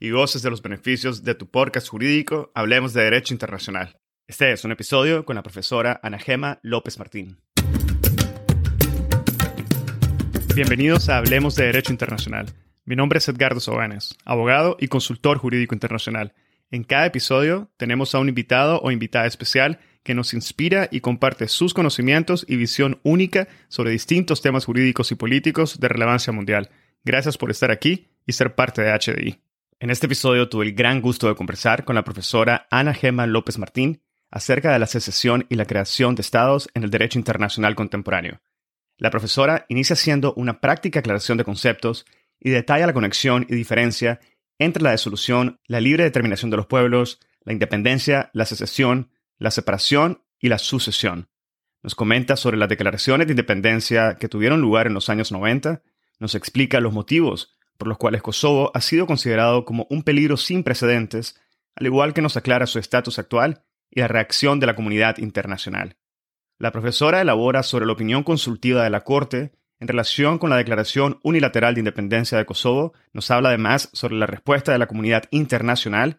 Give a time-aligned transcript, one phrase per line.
[0.00, 3.98] y goces de los beneficios de tu podcast jurídico Hablemos de Derecho Internacional.
[4.26, 7.38] Este es un episodio con la profesora Ana Gema López Martín.
[10.54, 12.46] Bienvenidos a Hablemos de Derecho Internacional.
[12.84, 16.32] Mi nombre es Edgardo Sobanes, abogado y consultor jurídico internacional.
[16.70, 21.48] En cada episodio tenemos a un invitado o invitada especial que nos inspira y comparte
[21.48, 26.70] sus conocimientos y visión única sobre distintos temas jurídicos y políticos de relevancia mundial.
[27.04, 29.47] Gracias por estar aquí y ser parte de HDI.
[29.80, 33.58] En este episodio tuve el gran gusto de conversar con la profesora Ana Gema López
[33.58, 38.40] Martín acerca de la secesión y la creación de estados en el derecho internacional contemporáneo.
[38.96, 42.06] La profesora inicia haciendo una práctica aclaración de conceptos
[42.40, 44.18] y detalla la conexión y diferencia
[44.58, 50.24] entre la desolución, la libre determinación de los pueblos, la independencia, la secesión, la separación
[50.40, 51.28] y la sucesión.
[51.84, 55.82] Nos comenta sobre las declaraciones de independencia que tuvieron lugar en los años 90,
[56.18, 60.62] nos explica los motivos por los cuales Kosovo ha sido considerado como un peligro sin
[60.62, 61.40] precedentes,
[61.76, 65.96] al igual que nos aclara su estatus actual y la reacción de la comunidad internacional.
[66.58, 71.20] La profesora elabora sobre la opinión consultiva de la Corte en relación con la declaración
[71.22, 76.18] unilateral de independencia de Kosovo, nos habla además sobre la respuesta de la comunidad internacional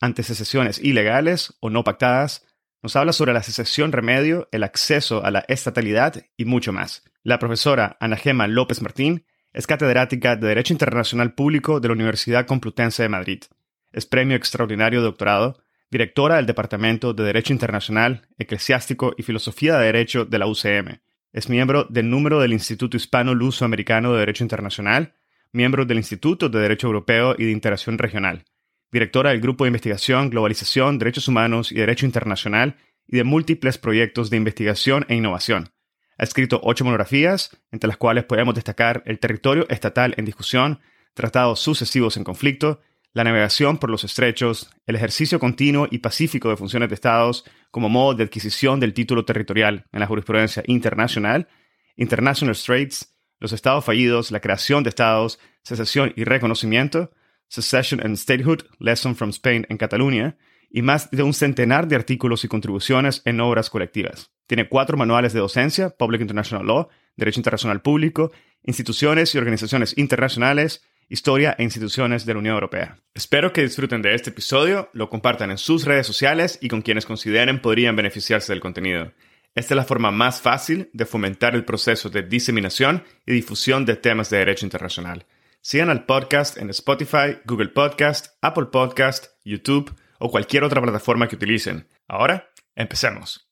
[0.00, 2.46] ante secesiones ilegales o no pactadas,
[2.82, 7.02] nos habla sobre la secesión remedio, el acceso a la estatalidad y mucho más.
[7.22, 12.44] La profesora Ana Gema López Martín es catedrática de Derecho Internacional Público de la Universidad
[12.44, 13.44] Complutense de Madrid.
[13.92, 19.86] Es premio extraordinario de doctorado, directora del Departamento de Derecho Internacional, Eclesiástico y Filosofía de
[19.86, 21.00] Derecho de la UCM.
[21.32, 25.14] Es miembro del número del Instituto Hispano-Luso-Americano de Derecho Internacional,
[25.52, 28.44] miembro del Instituto de Derecho Europeo y de Interacción Regional,
[28.90, 32.76] directora del Grupo de Investigación, Globalización, Derechos Humanos y Derecho Internacional
[33.06, 35.70] y de múltiples proyectos de investigación e innovación.
[36.18, 40.80] Ha escrito ocho monografías, entre las cuales podemos destacar El territorio estatal en discusión,
[41.14, 42.80] Tratados sucesivos en conflicto,
[43.12, 47.88] La navegación por los estrechos, El ejercicio continuo y pacífico de funciones de estados como
[47.88, 51.48] modo de adquisición del título territorial en la jurisprudencia internacional,
[51.96, 57.10] International Straits, Los estados fallidos, La creación de estados, Secesión y reconocimiento,
[57.48, 60.36] Secession and Statehood, Lesson from Spain en Cataluña,
[60.74, 64.32] y más de un centenar de artículos y contribuciones en obras colectivas.
[64.48, 68.32] Tiene cuatro manuales de docencia, Public International Law, Derecho Internacional Público,
[68.64, 72.98] Instituciones y Organizaciones Internacionales, Historia e Instituciones de la Unión Europea.
[73.14, 77.06] Espero que disfruten de este episodio, lo compartan en sus redes sociales y con quienes
[77.06, 79.12] consideren podrían beneficiarse del contenido.
[79.54, 83.94] Esta es la forma más fácil de fomentar el proceso de diseminación y difusión de
[83.94, 85.24] temas de derecho internacional.
[85.60, 91.36] Sigan al podcast en Spotify, Google Podcast, Apple Podcast, YouTube o cualquier otra plataforma que
[91.36, 91.86] utilicen.
[92.08, 93.46] Ahora, empecemos.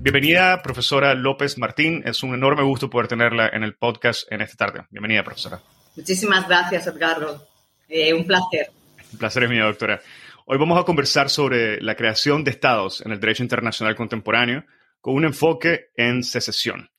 [0.00, 2.02] Bienvenida, profesora López Martín.
[2.04, 4.86] Es un enorme gusto poder tenerla en el podcast en esta tarde.
[4.90, 5.62] Bienvenida, profesora.
[5.96, 7.48] Muchísimas gracias, Edgardo.
[7.88, 8.70] Eh, un placer.
[9.14, 10.02] Un placer es mío, doctora.
[10.44, 14.66] Hoy vamos a conversar sobre la creación de estados en el derecho internacional contemporáneo
[15.00, 16.90] con un enfoque en secesión.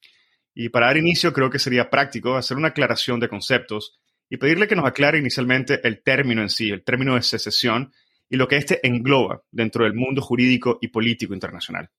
[0.56, 4.67] Y para dar inicio, creo que sería práctico hacer una aclaración de conceptos y pedirle
[4.67, 7.91] que nos aclare inicialmente el término en sí, el término de secesión
[8.29, 11.89] y lo que éste engloba dentro del mundo jurídico y político internacional.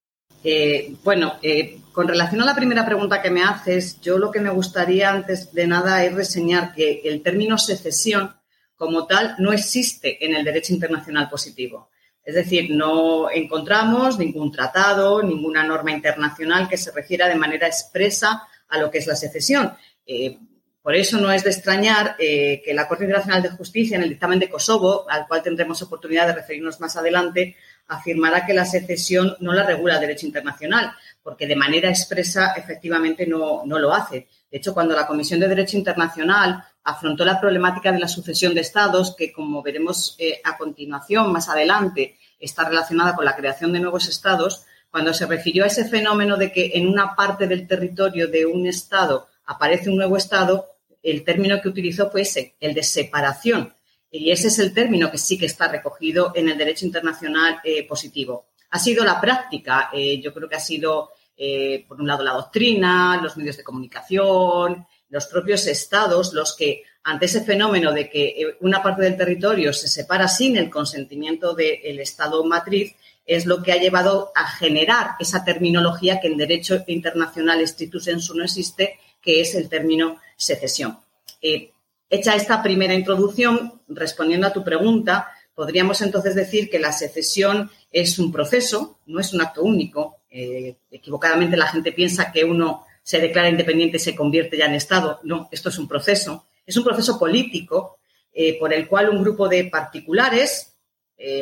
[0.43, 4.41] Eh, bueno, eh, con relación a la primera pregunta que me haces, yo lo que
[4.41, 8.35] me gustaría antes de nada es reseñar que el término secesión
[8.77, 11.91] como tal no existe en el derecho internacional positivo.
[12.25, 18.43] Es decir, no encontramos ningún tratado, ninguna norma internacional que se refiera de manera expresa
[18.69, 19.73] a lo que es la secesión.
[20.07, 20.39] Eh,
[20.83, 24.39] por eso no es de extrañar que la Corte Internacional de Justicia, en el dictamen
[24.39, 27.57] de Kosovo, al cual tendremos oportunidad de referirnos más adelante,
[27.91, 30.93] afirmará que la secesión no la regula el derecho internacional,
[31.23, 34.29] porque de manera expresa efectivamente no, lo hace.
[34.51, 38.63] De hecho, cuando la Comisión de Derecho Internacional afrontó la problemática de la sucesión de
[38.63, 43.81] estados, que como veremos eh, a continuación, más adelante, está relacionada con la creación de
[43.81, 48.29] nuevos estados, cuando se refirió a ese fenómeno de que en una parte del territorio
[48.29, 50.67] de un estado aparece un nuevo estado,
[51.03, 53.75] el término que utilizó fue ese, el de separación.
[54.11, 57.87] Y ese es el término que sí que está recogido en el derecho internacional eh,
[57.87, 58.47] positivo.
[58.71, 62.33] Ha sido la práctica, eh, yo creo que ha sido, eh, por un lado, la
[62.33, 68.57] doctrina, los medios de comunicación, los propios estados los que ante ese fenómeno de que
[68.61, 72.95] una parte del territorio se separa sin el consentimiento del Estado matriz,
[73.27, 78.35] es lo que ha llevado a generar esa terminología que en derecho internacional estricto sensu
[78.35, 80.99] no existe, que es el término secesión.
[81.43, 81.71] Eh,
[82.09, 88.19] hecha esta primera introducción, respondiendo a tu pregunta, podríamos entonces decir que la secesión es
[88.19, 90.19] un proceso, no es un acto único.
[90.31, 94.75] Eh, equivocadamente la gente piensa que uno se declara independiente y se convierte ya en
[94.75, 95.21] Estado.
[95.25, 96.47] No, esto es un proceso.
[96.65, 97.99] Es un proceso político
[98.33, 100.67] eh, por el cual un grupo de particulares,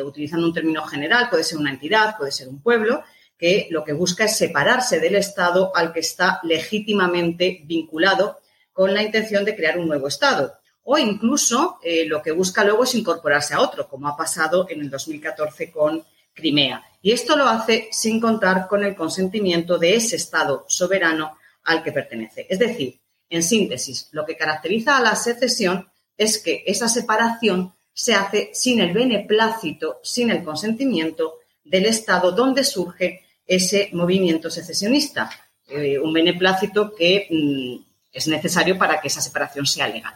[0.03, 3.01] utilizando un término general, puede ser una entidad, puede ser un pueblo,
[3.39, 8.39] que lo que busca es separarse del Estado al que está legítimamente vinculado
[8.73, 10.55] con la intención de crear un nuevo Estado.
[10.83, 14.81] O incluso eh, lo que busca luego es incorporarse a otro, como ha pasado en
[14.81, 16.03] el 2014 con
[16.33, 16.83] Crimea.
[17.01, 21.93] Y esto lo hace sin contar con el consentimiento de ese Estado soberano al que
[21.93, 22.45] pertenece.
[22.49, 22.99] Es decir,
[23.29, 25.87] en síntesis, lo que caracteriza a la secesión
[26.17, 32.63] es que esa separación se hace sin el beneplácito, sin el consentimiento del Estado donde
[32.63, 35.29] surge ese movimiento secesionista.
[35.67, 40.13] Eh, un beneplácito que mm, es necesario para que esa separación sea legal.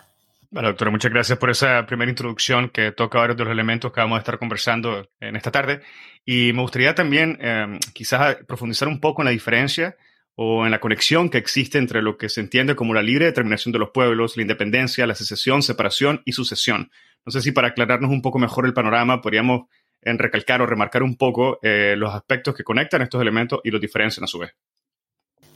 [0.52, 4.02] Bueno, doctora, muchas gracias por esa primera introducción que toca varios de los elementos que
[4.02, 5.82] vamos a estar conversando en esta tarde.
[6.24, 9.98] Y me gustaría también eh, quizás profundizar un poco en la diferencia
[10.36, 13.72] o en la conexión que existe entre lo que se entiende como la libre determinación
[13.72, 16.92] de los pueblos, la independencia, la secesión, separación y sucesión.
[17.26, 19.68] No sé si para aclararnos un poco mejor el panorama podríamos
[20.06, 23.82] en recalcar o remarcar un poco eh, los aspectos que conectan estos elementos y los
[23.82, 24.52] diferencian a su vez.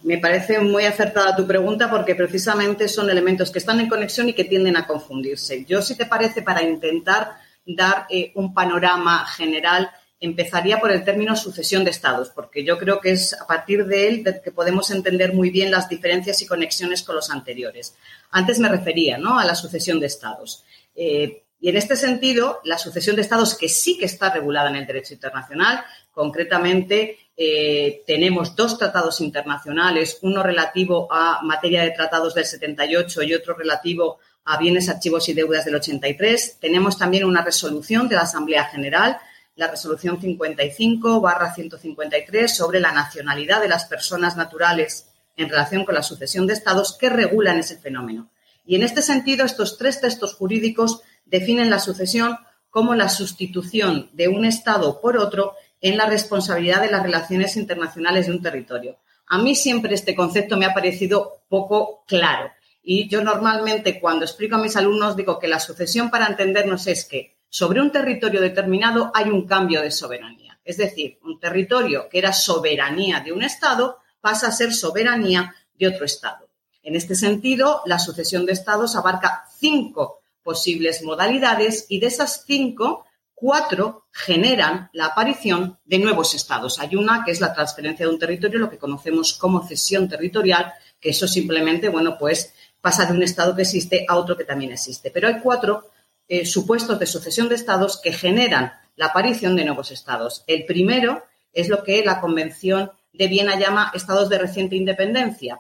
[0.04, 4.34] Me parece muy acertada tu pregunta porque precisamente son elementos que están en conexión y
[4.34, 5.66] que tienden a confundirse.
[5.66, 9.90] Yo, si te parece, para intentar dar eh, un panorama general,
[10.20, 14.08] empezaría por el término sucesión de estados, porque yo creo que es a partir de
[14.08, 17.96] él que podemos entender muy bien las diferencias y conexiones con los anteriores.
[18.32, 19.38] Antes me refería ¿no?
[19.40, 20.64] a la sucesión de estados.
[20.96, 24.76] Eh, y en este sentido, la sucesión de estados que sí que está regulada en
[24.76, 32.34] el derecho internacional, concretamente eh, tenemos dos tratados internacionales, uno relativo a materia de tratados
[32.34, 36.58] del 78 y otro relativo a bienes, archivos y deudas del 83.
[36.60, 39.18] Tenemos también una resolución de la Asamblea General
[39.58, 45.96] la resolución 55 barra 153 sobre la nacionalidad de las personas naturales en relación con
[45.96, 48.30] la sucesión de estados que regulan ese fenómeno.
[48.68, 52.38] Y en este sentido, estos tres textos jurídicos definen la sucesión
[52.70, 58.28] como la sustitución de un Estado por otro en la responsabilidad de las relaciones internacionales
[58.28, 58.98] de un territorio.
[59.28, 62.52] A mí siempre este concepto me ha parecido poco claro.
[62.84, 67.06] Y yo normalmente cuando explico a mis alumnos digo que la sucesión para entendernos es
[67.06, 70.60] que sobre un territorio determinado hay un cambio de soberanía.
[70.64, 75.88] Es decir, un territorio que era soberanía de un Estado pasa a ser soberanía de
[75.88, 76.47] otro Estado.
[76.88, 83.04] En este sentido, la sucesión de Estados abarca cinco posibles modalidades y de esas cinco,
[83.36, 86.80] cuatro generan la aparición de nuevos estados.
[86.80, 90.72] Hay una que es la transferencia de un territorio, lo que conocemos como cesión territorial,
[90.98, 94.72] que eso simplemente, bueno, pues pasa de un estado que existe a otro que también
[94.72, 95.12] existe.
[95.12, 95.90] Pero hay cuatro
[96.30, 100.46] eh, supuestos de sucesión de estados que generan la aparición de nuevos estados.
[100.48, 101.22] El primero
[101.52, 105.60] es lo que la Convención de Viena llama estados de reciente independencia.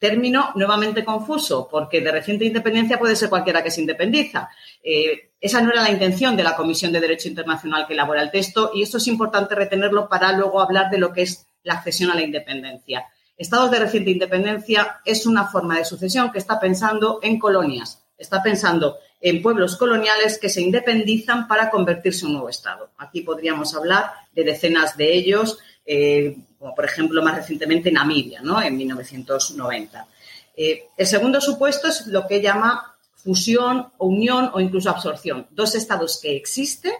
[0.00, 4.48] Término nuevamente confuso, porque de reciente independencia puede ser cualquiera que se independiza.
[4.82, 8.30] Eh, esa no era la intención de la Comisión de Derecho Internacional que elabora el
[8.30, 12.10] texto y esto es importante retenerlo para luego hablar de lo que es la accesión
[12.10, 13.06] a la independencia.
[13.36, 18.42] Estados de reciente independencia es una forma de sucesión que está pensando en colonias, está
[18.42, 22.90] pensando en pueblos coloniales que se independizan para convertirse en un nuevo Estado.
[22.98, 28.60] Aquí podríamos hablar de decenas de ellos, eh, como por ejemplo más recientemente Namibia, ¿no?
[28.60, 30.06] en 1990.
[30.54, 35.46] Eh, el segundo supuesto es lo que llama fusión o unión o incluso absorción.
[35.50, 36.92] Dos estados que existen,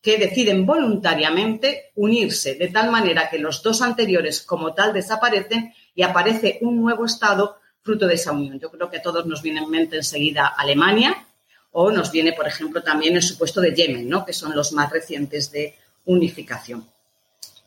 [0.00, 6.02] que deciden voluntariamente unirse de tal manera que los dos anteriores como tal desaparecen y
[6.02, 8.58] aparece un nuevo estado fruto de esa unión.
[8.58, 11.26] Yo creo que a todos nos viene en mente enseguida Alemania,
[11.72, 14.24] o nos viene, por ejemplo, también el supuesto de Yemen, ¿no?
[14.24, 15.74] que son los más recientes de
[16.06, 16.88] unificación.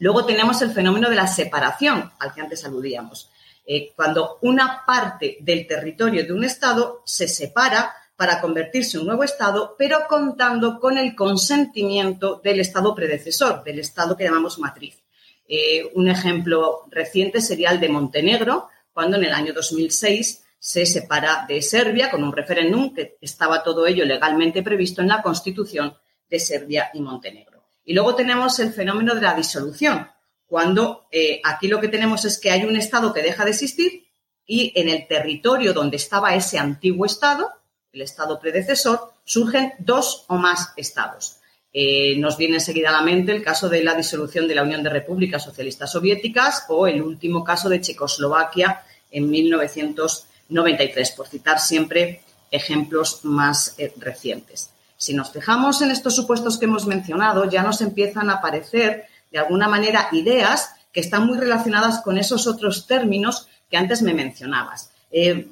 [0.02, 3.30] Luego tenemos el fenómeno de la separación, al que antes aludíamos.
[3.64, 9.08] Eh, cuando una parte del territorio de un Estado se separa para convertirse en un
[9.10, 15.04] nuevo Estado, pero contando con el consentimiento del Estado predecesor, del Estado que llamamos matriz.
[15.48, 21.46] Eh, un ejemplo reciente sería el de Montenegro, cuando en el año 2006 se separa
[21.48, 25.94] de Serbia con un referéndum que estaba todo ello legalmente previsto en la Constitución
[26.28, 27.51] de Serbia y Montenegro.
[27.84, 30.08] Y luego tenemos el fenómeno de la disolución,
[30.52, 34.06] cuando eh, aquí lo que tenemos es que hay un Estado que deja de existir
[34.46, 37.50] y en el territorio donde estaba ese antiguo Estado,
[37.94, 41.38] el Estado predecesor, surgen dos o más Estados.
[41.72, 44.84] Eh, nos viene enseguida a la mente el caso de la disolución de la Unión
[44.84, 52.24] de Repúblicas Socialistas Soviéticas o el último caso de Checoslovaquia en 1993, por citar siempre
[52.52, 54.72] ejemplos más eh, recientes.
[55.02, 59.40] Si nos fijamos en estos supuestos que hemos mencionado, ya nos empiezan a aparecer, de
[59.40, 64.92] alguna manera, ideas que están muy relacionadas con esos otros términos que antes me mencionabas.
[65.10, 65.48] Eh,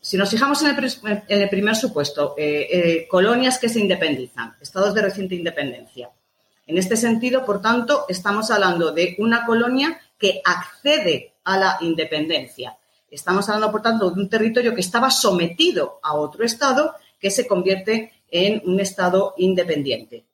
[0.00, 0.68] si nos fijamos en
[1.26, 6.08] el, primer supuesto, eh, eh, colonias que se independizan, estados de reciente independencia.
[6.68, 12.76] En este sentido, por tanto, estamos hablando de una colonia que accede a la independencia.
[13.10, 17.48] Estamos hablando, por tanto, de un territorio que estaba sometido a otro estado que se
[17.48, 18.12] convierte
[18.44, 20.26] en un estado independiente.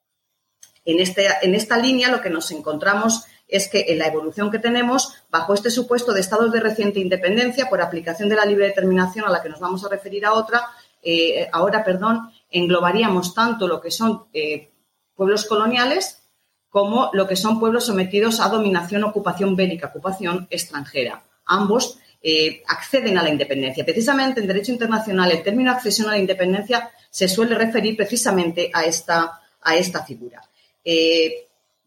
[0.85, 4.59] En, este, en esta línea lo que nos encontramos es que en la evolución que
[4.59, 9.27] tenemos, bajo este supuesto de estados de reciente independencia, por aplicación de la libre determinación
[9.27, 10.63] a la que nos vamos a referir a otra,
[11.03, 14.71] eh, ahora, perdón, englobaríamos tanto lo que son eh,
[15.15, 16.23] pueblos coloniales
[16.71, 21.23] como lo que son pueblos sometidos a dominación, ocupación bélica, ocupación extranjera.
[21.45, 23.85] Ambos eh, acceden a la independencia.
[23.85, 28.87] Precisamente en derecho internacional el término accesión a la independencia se suele referir precisamente a
[28.87, 30.43] esta, a esta figura.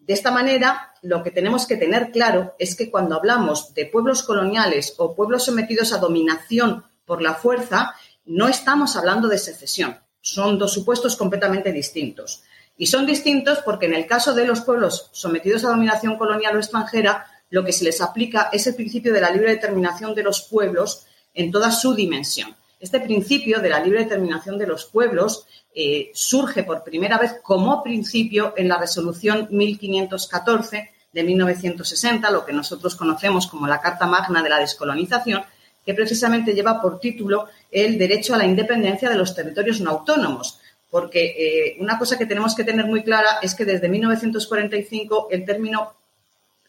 [0.05, 4.22] De esta manera, lo que tenemos que tener claro es que cuando hablamos de pueblos
[4.22, 9.98] coloniales o pueblos sometidos a dominación por la fuerza, no estamos hablando de secesión.
[10.22, 12.44] Son dos supuestos completamente distintos.
[12.77, 16.60] Y son distintos porque en el caso de los pueblos sometidos a dominación colonial o
[16.60, 20.44] extranjera, lo que se les aplica es el principio de la libre determinación de los
[20.44, 22.55] pueblos en toda su dimensión.
[22.86, 27.82] Este principio de la libre determinación de los pueblos eh, surge por primera vez como
[27.82, 34.44] principio en la resolución 1514 de 1960, lo que nosotros conocemos como la Carta Magna
[34.44, 35.42] de la Descolonización,
[35.84, 40.60] que precisamente lleva por título el derecho a la independencia de los territorios no autónomos.
[40.92, 45.44] Porque eh, una cosa que tenemos que tener muy clara es que desde 1945 el
[45.44, 45.96] término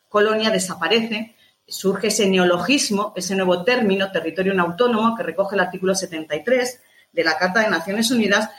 [0.08, 1.35] colonia desaparece,
[1.66, 6.80] surge ese neologismo, ese nuevo término, territorio no autónomo, que recoge el artículo 73
[7.12, 8.50] de la Carta de Naciones Unidas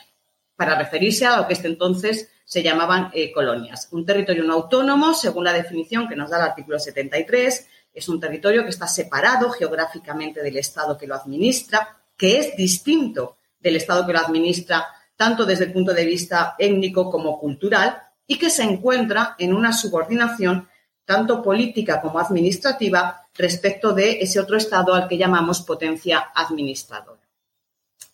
[0.55, 3.89] para referirse a lo que este entonces se llamaban eh, colonias.
[3.91, 8.19] Un territorio no autónomo, según la definición que nos da el artículo 73, es un
[8.19, 14.05] territorio que está separado geográficamente del Estado que lo administra, que es distinto del Estado
[14.05, 18.63] que lo administra tanto desde el punto de vista étnico como cultural y que se
[18.63, 20.67] encuentra en una subordinación
[21.07, 27.21] tanto política como administrativa respecto de ese otro Estado al que llamamos potencia administradora.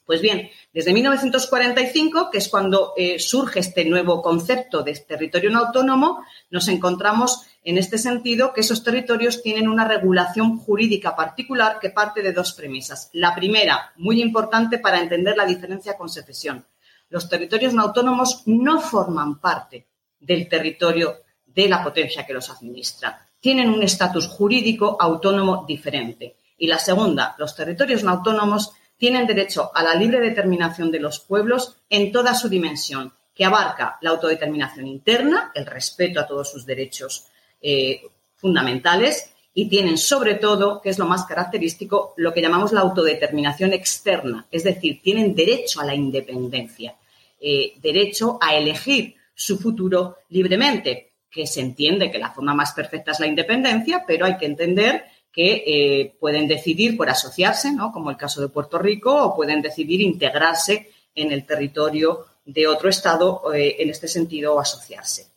[0.05, 5.59] Pues bien, desde 1945, que es cuando eh, surge este nuevo concepto de territorio no
[5.59, 11.89] autónomo, nos encontramos en este sentido que esos territorios tienen una regulación jurídica particular que
[11.89, 13.09] parte de dos premisas.
[13.13, 16.63] La primera, muy importante para entender la diferencia con secesión.
[17.09, 19.87] Los territorios no autónomos no forman parte
[20.19, 21.22] del territorio
[21.55, 23.27] de la potencia que los administra.
[23.39, 26.35] Tienen un estatus jurídico autónomo diferente.
[26.57, 31.19] Y la segunda, los territorios no autónomos tienen derecho a la libre determinación de los
[31.19, 36.65] pueblos en toda su dimensión, que abarca la autodeterminación interna, el respeto a todos sus
[36.65, 37.25] derechos
[37.61, 38.01] eh,
[38.35, 43.73] fundamentales, y tienen sobre todo, que es lo más característico, lo que llamamos la autodeterminación
[43.73, 46.95] externa, es decir, tienen derecho a la independencia,
[47.39, 53.11] eh, derecho a elegir su futuro libremente, que se entiende que la forma más perfecta
[53.11, 57.91] es la independencia, pero hay que entender que eh, pueden decidir por asociarse, ¿no?
[57.91, 62.87] como el caso de Puerto Rico, o pueden decidir integrarse en el territorio de otro
[62.87, 65.27] Estado, eh, en este sentido, asociarse.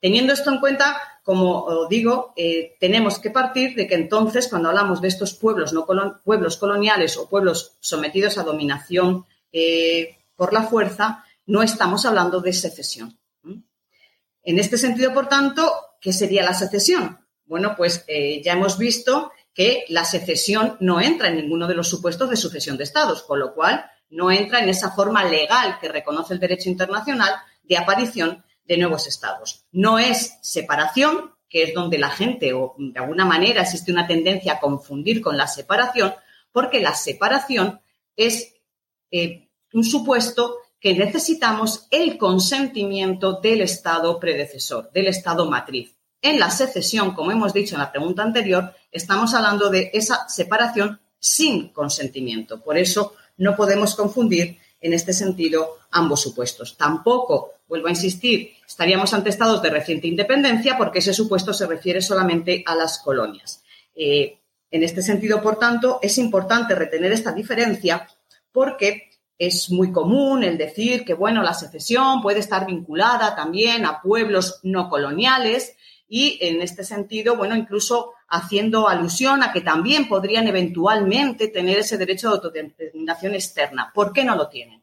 [0.00, 5.02] Teniendo esto en cuenta, como digo, eh, tenemos que partir de que entonces, cuando hablamos
[5.02, 5.86] de estos pueblos, no
[6.24, 9.26] pueblos coloniales o pueblos sometidos a dominación
[10.36, 13.16] por la fuerza, no estamos hablando de secesión.
[14.44, 17.18] En este sentido, por tanto, ¿qué sería la secesión?
[17.46, 21.88] Bueno, pues eh, ya hemos visto que la secesión no entra en ninguno de los
[21.88, 25.88] supuestos de sucesión de estados, con lo cual no entra en esa forma legal que
[25.88, 27.32] reconoce el derecho internacional
[27.62, 29.64] de aparición de nuevos estados.
[29.72, 34.54] No es separación, que es donde la gente, o de alguna manera existe una tendencia
[34.54, 36.14] a confundir con la separación,
[36.52, 37.80] porque la separación
[38.16, 38.54] es
[39.10, 45.96] eh, un supuesto que necesitamos el consentimiento del Estado predecesor, del Estado matriz.
[46.20, 51.00] En la secesión, como hemos dicho en la pregunta anterior, estamos hablando de esa separación
[51.18, 52.62] sin consentimiento.
[52.62, 56.76] Por eso no podemos confundir en este sentido ambos supuestos.
[56.76, 62.02] Tampoco, vuelvo a insistir, estaríamos ante estados de reciente independencia porque ese supuesto se refiere
[62.02, 63.62] solamente a las colonias.
[63.94, 64.38] Eh,
[64.70, 68.06] en este sentido, por tanto, es importante retener esta diferencia
[68.52, 74.00] porque es muy común el decir que, bueno, la secesión puede estar vinculada también a
[74.00, 75.76] pueblos no coloniales
[76.08, 81.98] y, en este sentido, bueno, incluso haciendo alusión a que también podrían eventualmente tener ese
[81.98, 83.90] derecho de autodeterminación externa.
[83.94, 84.82] ¿Por qué no lo tienen?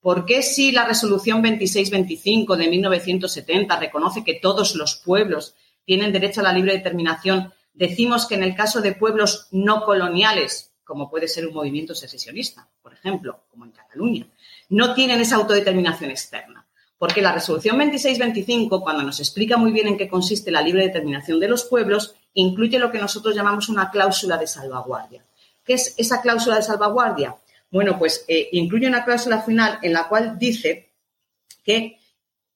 [0.00, 6.40] ¿Por qué si la resolución 2625 de 1970 reconoce que todos los pueblos tienen derecho
[6.40, 11.26] a la libre determinación, decimos que en el caso de pueblos no coloniales, como puede
[11.26, 14.26] ser un movimiento secesionista, por ejemplo, como en Cataluña,
[14.68, 16.64] no tienen esa autodeterminación externa?
[16.96, 21.40] Porque la resolución 2625, cuando nos explica muy bien en qué consiste la libre determinación
[21.40, 25.24] de los pueblos, incluye lo que nosotros llamamos una cláusula de salvaguardia.
[25.64, 27.36] ¿Qué es esa cláusula de salvaguardia?
[27.70, 30.92] Bueno, pues eh, incluye una cláusula final en la cual dice
[31.64, 31.98] que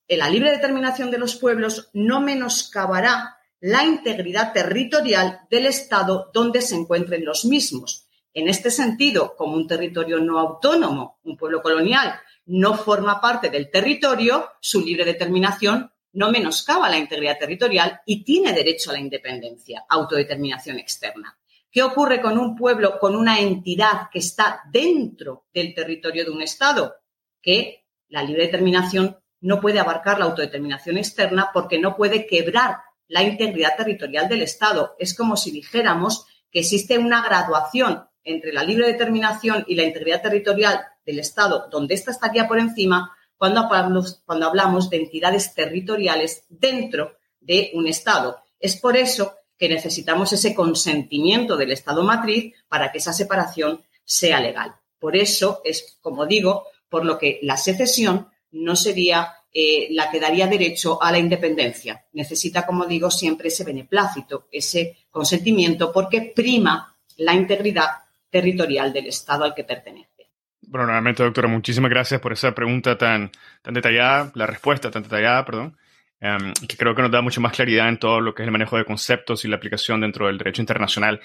[0.08, 6.76] la libre determinación de los pueblos no menoscabará la integridad territorial del Estado donde se
[6.76, 8.06] encuentren los mismos.
[8.32, 12.14] En este sentido, como un territorio no autónomo, un pueblo colonial,
[12.46, 18.52] no forma parte del territorio, su libre determinación no menoscaba la integridad territorial y tiene
[18.52, 21.38] derecho a la independencia, autodeterminación externa.
[21.70, 26.42] ¿Qué ocurre con un pueblo, con una entidad que está dentro del territorio de un
[26.42, 26.96] Estado?
[27.40, 33.22] Que la libre determinación no puede abarcar la autodeterminación externa porque no puede quebrar la
[33.22, 34.96] integridad territorial del Estado.
[34.99, 40.22] Es como si dijéramos que existe una graduación entre la libre determinación y la integridad
[40.22, 47.70] territorial del Estado, donde ésta estaría por encima, cuando hablamos, de entidades territoriales dentro de
[47.74, 48.42] un Estado.
[48.58, 54.40] Es por eso que necesitamos ese consentimiento del Estado matriz para que esa separación sea
[54.40, 54.75] legal.
[54.99, 60.21] Por eso es, como digo, por lo que la secesión no sería eh, la que
[60.21, 62.06] daría derecho a la independencia.
[62.12, 67.90] Necesita, como digo, siempre ese beneplácito, ese consentimiento, porque prima la integridad
[68.30, 70.30] territorial del Estado al que pertenece.
[70.62, 73.30] Bueno, nuevamente, doctora, muchísimas gracias por esa pregunta tan,
[73.62, 75.76] tan detallada, la respuesta tan detallada, perdón.
[76.21, 78.52] Em, que creo que nos da mucha más claridad en todo lo que es el
[78.52, 81.21] manejo de conceptos y la aplicación dentro del derecho internacional.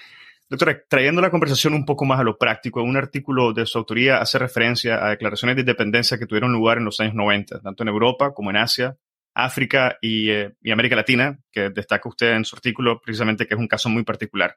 [0.47, 4.19] Doctora, trayendo la conversación un poco más a lo práctico, un artículo de su autoría
[4.19, 7.89] hace referencia a declaraciones de independencia que tuvieron lugar en los años 90, tanto en
[7.89, 8.95] Europa como en Asia,
[9.33, 13.59] África y, eh, y América Latina, que destaca usted en su artículo precisamente que es
[13.59, 14.55] un caso muy particular.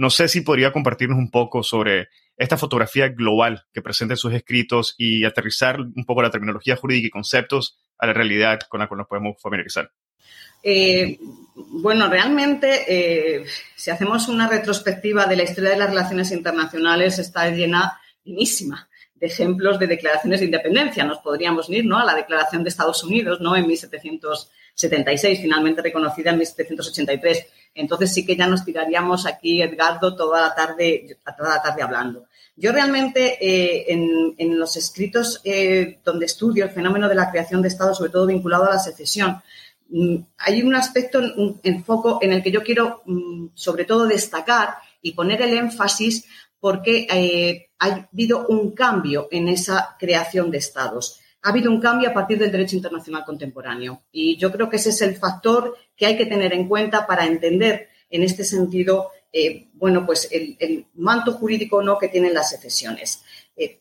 [0.00, 4.32] No sé si podría compartirnos un poco sobre esta fotografía global que presenta en sus
[4.32, 8.88] escritos y aterrizar un poco la terminología jurídica y conceptos a la realidad con la
[8.88, 9.92] cual nos podemos familiarizar.
[10.62, 11.18] Eh,
[11.54, 13.44] bueno, realmente, eh,
[13.76, 19.26] si hacemos una retrospectiva de la historia de las relaciones internacionales, está llena, finísima, de
[19.26, 21.04] ejemplos de declaraciones de independencia.
[21.04, 21.98] Nos podríamos ir ¿no?
[21.98, 23.54] a la Declaración de Estados Unidos ¿no?
[23.54, 27.46] en 1776, finalmente reconocida en 1783.
[27.74, 32.26] Entonces sí que ya nos tiraríamos aquí, Edgardo, toda la tarde, toda la tarde hablando.
[32.56, 33.86] Yo realmente eh,
[34.36, 38.26] en, los escritos eh, donde estudio el fenómeno de la creación de Estado, sobre todo
[38.26, 39.40] vinculado a la secesión,
[39.88, 44.74] mm, hay un aspecto, un enfoco en el que yo quiero mm, sobre todo destacar
[45.00, 46.26] y poner el énfasis
[46.58, 51.19] porque eh, ha habido un cambio en esa creación de estados.
[51.42, 54.90] Ha habido un cambio a partir del derecho internacional contemporáneo y yo creo que ese
[54.90, 59.68] es el factor que hay que tener en cuenta para entender en este sentido eh,
[59.74, 63.22] bueno, pues el, manto jurídico no que tienen las excesiones.
[63.56, 63.80] Eh,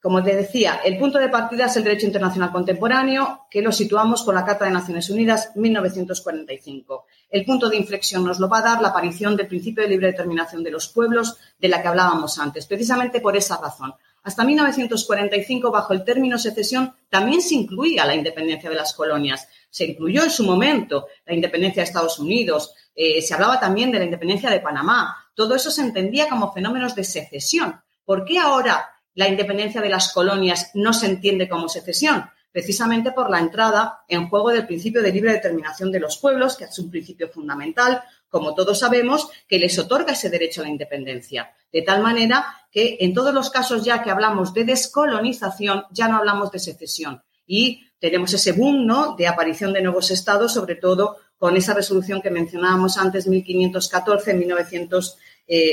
[0.00, 4.22] como te decía, el punto de partida es el derecho internacional contemporáneo, que lo situamos
[4.22, 7.06] con la Carta de Naciones Unidas 1945.
[7.30, 10.08] El punto de inflexión nos lo va a dar la aparición del principio de libre
[10.08, 13.94] determinación de los pueblos, de la que hablábamos antes, precisamente por esa razón.
[14.26, 19.46] Hasta 1945, bajo el término secesión, también se incluía la independencia de las colonias.
[19.70, 24.00] Se incluyó en su momento la independencia de Estados Unidos, eh, se hablaba también de
[24.00, 25.16] la independencia de Panamá.
[25.32, 27.80] Todo eso se entendía como fenómenos de secesión.
[28.04, 32.28] ¿Por qué ahora la independencia de las colonias no se entiende como secesión?
[32.50, 36.64] Precisamente por la entrada en juego del principio de libre determinación de los pueblos, que
[36.64, 38.02] es un principio fundamental,
[38.36, 41.54] como todos sabemos, que les otorga ese derecho a la independencia.
[41.72, 46.18] De tal manera que en todos los casos ya que hablamos de descolonización, ya no
[46.18, 47.22] hablamos de secesión.
[47.46, 49.16] Y tenemos ese boom ¿no?
[49.16, 55.16] de aparición de nuevos estados, sobre todo con esa resolución que mencionábamos antes, 1514, 1900,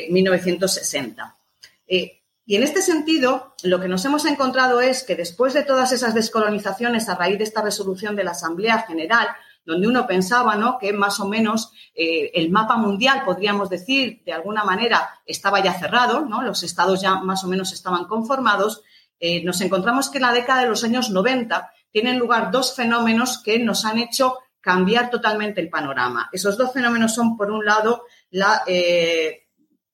[0.10, 1.36] 1960.
[2.46, 6.14] Y en este sentido, lo que nos hemos encontrado es que después de todas esas
[6.14, 9.28] descolonizaciones a raíz de esta resolución de la Asamblea General,
[9.66, 10.78] donde uno pensaba ¿no?
[10.78, 15.74] que más o menos eh, el mapa mundial, podríamos decir, de alguna manera estaba ya
[15.74, 16.42] cerrado, ¿no?
[16.42, 18.82] los estados ya más o menos estaban conformados,
[19.20, 23.42] eh, nos encontramos que en la década de los años 90 tienen lugar dos fenómenos
[23.42, 26.30] que nos han hecho cambiar totalmente el panorama.
[26.32, 29.48] Esos dos fenómenos son, por un lado, la eh,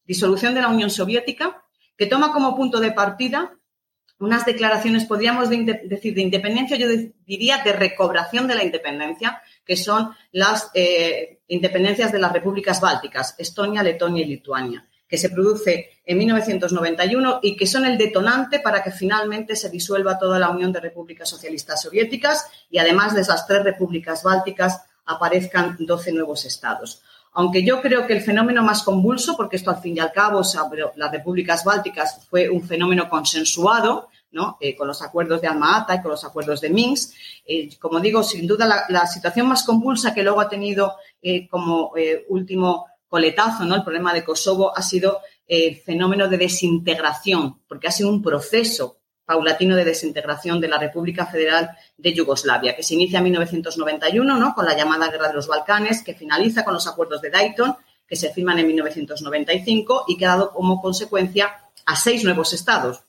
[0.03, 1.63] disolución de la Unión Soviética,
[1.97, 3.59] que toma como punto de partida
[4.19, 6.87] unas declaraciones, podríamos decir, de independencia, yo
[7.25, 13.35] diría de recobración de la independencia, que son las eh, independencias de las repúblicas bálticas,
[13.37, 18.81] Estonia, Letonia y Lituania, que se produce en 1991 y que son el detonante para
[18.81, 23.45] que finalmente se disuelva toda la Unión de Repúblicas Socialistas Soviéticas y además de esas
[23.45, 27.03] tres repúblicas bálticas aparezcan 12 nuevos estados.
[27.33, 30.41] Aunque yo creo que el fenómeno más convulso, porque esto al fin y al cabo,
[30.95, 34.09] las repúblicas bálticas fue un fenómeno consensuado,
[34.59, 37.13] Eh, con los acuerdos de Alma-Ata y con los acuerdos de Minsk.
[37.45, 41.93] Eh, como digo, sin duda la, situación más convulsa que luego ha tenido eh, como
[42.27, 43.75] último coletazo, ¿no?
[43.75, 48.99] El problema de Kosovo ha sido el fenómeno de desintegración, porque ha sido un proceso
[49.25, 54.53] paulatino de desintegración de la República Federal de Yugoslavia, que se inicia en 1991 ¿no?
[54.53, 57.75] con la llamada Guerra de los Balcanes, que finaliza con los acuerdos de Dayton,
[58.07, 61.51] que se firman en 1995 y que ha dado como consecuencia
[61.85, 63.03] a seis nuevos estados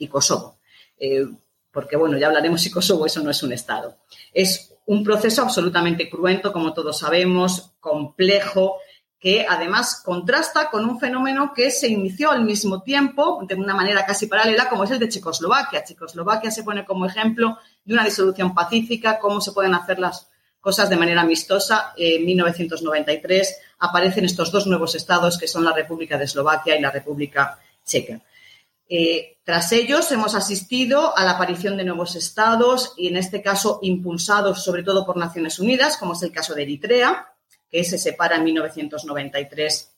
[0.00, 0.58] y Kosovo.
[0.98, 1.26] Eh,
[1.70, 3.98] porque, bueno, ya hablaremos si Kosovo eso no es un estado.
[4.32, 8.78] Es un proceso absolutamente cruento, como todos sabemos, complejo,
[9.20, 14.04] que además contrasta con un fenómeno que se inició al mismo tiempo, de una manera
[14.06, 15.84] casi paralela, como es el de Checoslovaquia.
[15.84, 20.88] Checoslovaquia se pone como ejemplo de una disolución pacífica, cómo se pueden hacer las cosas
[20.88, 21.92] de manera amistosa.
[21.96, 26.90] En 1993 aparecen estos dos nuevos estados, que son la República de Eslovaquia y la
[26.90, 28.20] República Checa.
[28.88, 33.80] Eh, tras ellos hemos asistido a la aparición de nuevos estados y en este caso
[33.82, 37.34] impulsados sobre todo por Naciones Unidas, como es el caso de Eritrea,
[37.68, 39.92] que se separa en 1993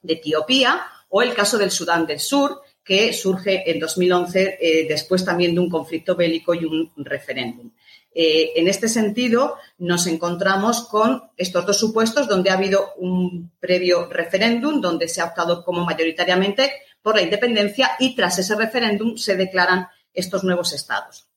[0.00, 0.80] de Etiopía,
[1.10, 5.60] o el caso del Sudán del Sur, que surge en 2011 eh, después también de
[5.60, 7.70] un conflicto bélico y un referéndum.
[8.14, 14.06] Eh, en este sentido, nos encontramos con estos dos supuestos donde ha habido un previo
[14.06, 16.72] referéndum, donde se ha optado como mayoritariamente
[17.06, 21.28] por la independencia y tras ese referéndum se declaran estos nuevos estados.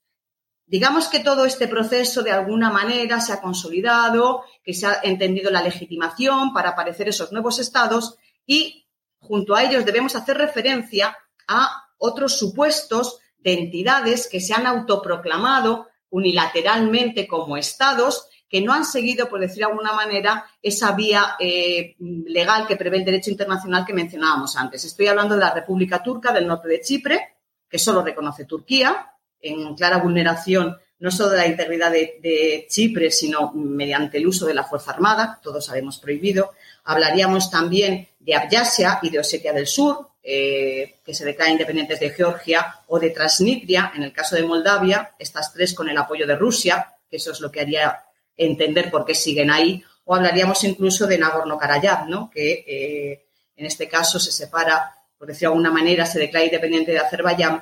[0.65, 5.51] Digamos que todo este proceso de alguna manera se ha consolidado, que se ha entendido
[5.51, 8.15] la legitimación para aparecer esos nuevos estados
[8.47, 8.87] y
[9.19, 11.15] junto a ellos debemos hacer referencia
[11.47, 18.83] a otros supuestos de entidades que se han autoproclamado unilateralmente como estados que no han
[18.83, 23.85] seguido, por decir de alguna manera, esa vía eh, legal que prevé el derecho internacional
[23.85, 24.83] que mencionábamos antes.
[24.83, 27.35] Estoy hablando de la República Turca del norte de Chipre,
[27.69, 33.53] que solo reconoce Turquía, en clara vulneración no solo de la integridad de, Chipre, sino
[33.53, 36.51] mediante el uso de la Fuerza Armada, todos sabemos prohibido.
[36.83, 42.09] Hablaríamos también de Abyasia y de Osetia del Sur, eh, que se declaran independientes de
[42.09, 46.35] Georgia, o de Transnistria, en el caso de Moldavia, estas tres con el apoyo de
[46.35, 48.03] Rusia, que eso es lo que haría
[48.39, 52.31] entender por qué siguen ahí, o hablaríamos incluso de Nagorno-Karabaj, ¿no?
[52.33, 53.25] que eh,
[53.55, 57.61] en este caso se separa, por decirlo de alguna manera, se declara independiente de Azerbaiyán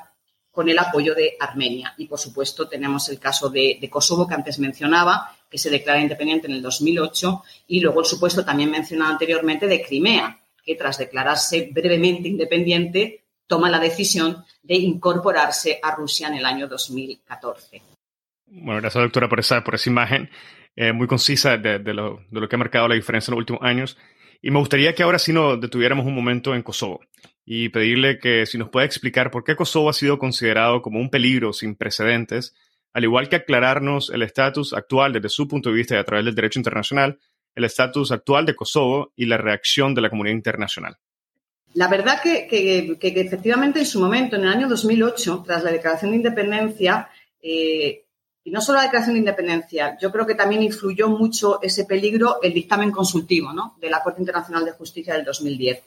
[0.52, 1.94] con el apoyo de Armenia.
[1.98, 6.48] Y, por supuesto, tenemos el caso de, Kosovo, que antes mencionaba, que se declara independiente
[6.48, 11.70] en el 2008, y luego el supuesto también mencionado anteriormente de Crimea, que tras declararse
[11.72, 17.97] brevemente independiente, toma la decisión de incorporarse a Rusia en el año 2014.
[18.48, 20.30] Bueno, gracias doctora por esa, por esa imagen
[20.76, 23.62] eh, muy concisa de, lo, de, lo, que ha marcado la diferencia en los últimos
[23.64, 23.98] años.
[24.42, 27.02] Y me gustaría que ahora sí nos detuviéramos un momento en Kosovo
[27.46, 31.10] y pedirle que si nos puede explicar por qué Kosovo ha sido considerado como un
[31.10, 32.54] peligro sin precedentes,
[32.94, 36.26] al igual que aclararnos el estatus actual desde su punto de vista y a través
[36.26, 37.20] del derecho internacional,
[37.56, 40.98] el estatus actual de Kosovo y la reacción de la comunidad internacional.
[41.74, 45.72] La verdad que, que, que, efectivamente en su momento, en el año 2008, tras la
[45.72, 47.10] declaración de independencia,
[47.42, 48.04] eh,
[48.48, 52.40] y no solo la declaración de independencia, yo creo que también influyó mucho ese peligro
[52.42, 53.76] el dictamen consultivo ¿no?
[53.82, 55.84] de la Corte Internacional de Justicia del 2010.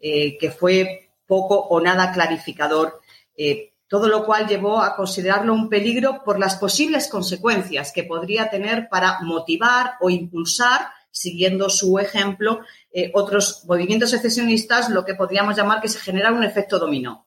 [0.00, 3.00] Eh, que fue poco o nada clarificador,
[3.36, 8.48] eh, todo lo cual llevó a considerarlo un peligro por las posibles consecuencias que podría
[8.48, 15.56] tener para motivar o impulsar, siguiendo su ejemplo, eh, otros movimientos secesionistas, lo que podríamos
[15.56, 17.26] llamar que se genera un efecto dominó.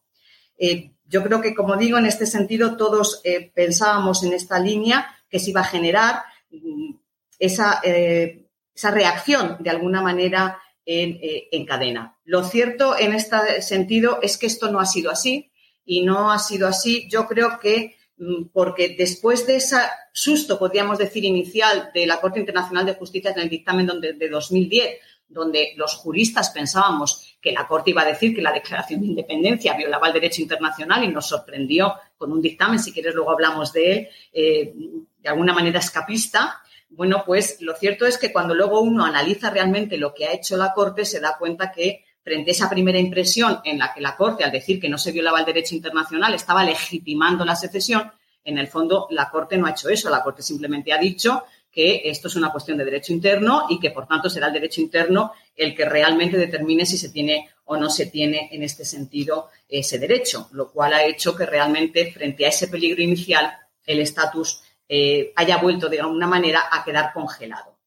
[1.12, 3.21] Yo creo que, como digo, en este sentido todos
[3.54, 6.95] pensábamos en esta línea que se iba a generar mm,
[7.38, 12.17] esa, esa reacción, de alguna manera, en, cadena.
[12.24, 15.52] Lo cierto en este sentido es que esto no ha sido así
[15.86, 17.08] y no ha sido así.
[17.10, 19.78] Yo creo que mm, porque después de ese
[20.13, 24.97] susto, podríamos decir, inicial de la Corte Internacional de Justicia en el dictamen de 2010,
[25.32, 29.76] donde los juristas pensábamos que la Corte iba a decir que la Declaración de Independencia
[29.76, 33.91] violaba el derecho internacional y nos sorprendió con un dictamen, si quieres luego hablamos de
[33.91, 34.74] él, eh,
[35.20, 36.62] de alguna manera escapista.
[36.89, 40.58] Bueno, pues lo cierto es que cuando luego uno analiza realmente lo que ha hecho
[40.58, 44.15] la Corte, se da cuenta que frente a esa primera impresión en la que la
[44.15, 48.12] Corte, al decir que no se violaba el derecho internacional, estaba legitimando la secesión,
[48.44, 50.10] en el fondo la Corte no ha hecho eso.
[50.10, 53.91] La Corte simplemente ha dicho que esto es una cuestión de derecho interno y que,
[53.91, 57.89] por tanto, será el derecho interno el que realmente determine si se tiene o no
[57.89, 62.49] se tiene en este sentido ese derecho, lo cual ha hecho que realmente, frente a
[62.49, 67.77] ese peligro inicial, el estatus eh, haya vuelto de alguna manera a quedar congelado.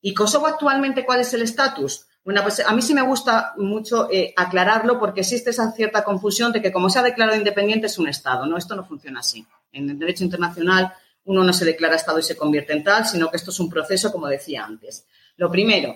[0.00, 2.06] ¿Y Kosovo actualmente cuál es el estatus?
[2.24, 6.50] Bueno, pues a mí sí me gusta mucho eh, aclararlo porque existe esa cierta confusión
[6.52, 8.46] de que como se ha declarado independiente es un Estado.
[8.46, 9.46] No, esto no funciona así.
[9.70, 10.92] En el derecho internacional
[11.26, 13.68] uno no se declara Estado y se convierte en tal, sino que esto es un
[13.68, 15.06] proceso, como decía antes.
[15.36, 15.94] Lo primero,